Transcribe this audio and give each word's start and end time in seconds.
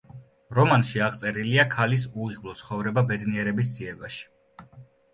რომანში 0.59 1.03
აღწერილია 1.07 1.67
ქალის 1.75 2.07
უიღბლო 2.25 2.57
ცხოვრება 2.65 3.07
ბედნიერების 3.13 3.73
ძიებაში. 3.79 4.29